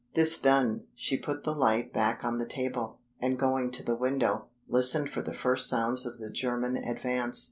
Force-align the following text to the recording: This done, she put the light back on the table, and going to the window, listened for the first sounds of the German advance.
This 0.15 0.39
done, 0.39 0.85
she 0.95 1.15
put 1.15 1.43
the 1.43 1.51
light 1.53 1.93
back 1.93 2.25
on 2.25 2.39
the 2.39 2.47
table, 2.47 2.97
and 3.19 3.37
going 3.37 3.69
to 3.69 3.83
the 3.83 3.93
window, 3.95 4.47
listened 4.67 5.11
for 5.11 5.21
the 5.21 5.31
first 5.31 5.69
sounds 5.69 6.07
of 6.07 6.17
the 6.17 6.31
German 6.31 6.75
advance. 6.75 7.39